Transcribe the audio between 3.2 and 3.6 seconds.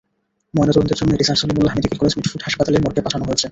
হয়েছে।